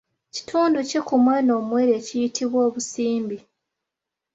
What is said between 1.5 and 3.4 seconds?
omuwere ekiyitibwa obusimbi?